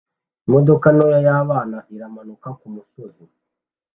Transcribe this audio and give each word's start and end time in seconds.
Imodoka 0.47 0.85
ntoya 0.95 1.19
yabana 1.27 1.77
iramanuka 1.95 2.47
kumusozi 2.59 3.25